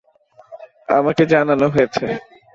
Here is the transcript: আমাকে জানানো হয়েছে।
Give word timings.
আমাকে 0.89 1.23
জানানো 1.33 1.65
হয়েছে। 1.73 2.05